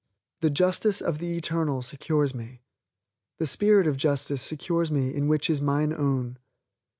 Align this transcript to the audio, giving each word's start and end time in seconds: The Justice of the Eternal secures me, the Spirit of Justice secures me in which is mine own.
The 0.39 0.49
Justice 0.49 0.99
of 0.99 1.19
the 1.19 1.37
Eternal 1.37 1.83
secures 1.83 2.33
me, 2.33 2.63
the 3.37 3.45
Spirit 3.45 3.85
of 3.85 3.97
Justice 3.97 4.41
secures 4.41 4.91
me 4.91 5.13
in 5.13 5.27
which 5.27 5.47
is 5.47 5.61
mine 5.61 5.93
own. 5.93 6.39